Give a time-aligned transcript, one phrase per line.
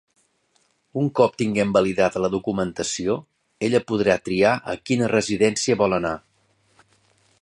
[1.01, 3.19] Un cop tinguem validada la documentació,
[3.69, 6.15] ella podrà triar a quina residència vol anar.